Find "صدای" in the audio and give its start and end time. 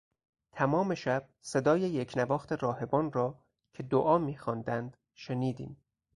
1.41-1.79